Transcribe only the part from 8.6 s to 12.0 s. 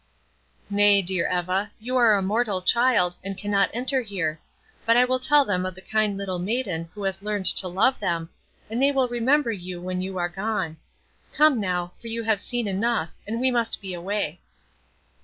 and they will remember you when you are gone. Come now,